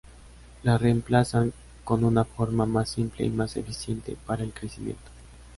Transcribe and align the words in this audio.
Las 0.63 0.81
reemplazan 0.81 1.53
con 1.83 2.03
una 2.03 2.23
forma 2.23 2.65
más 2.65 2.89
simple 2.89 3.23
y 3.23 3.29
más 3.29 3.55
eficiente 3.55 4.17
para 4.25 4.41
el 4.43 4.51
crecimiento. 4.51 5.11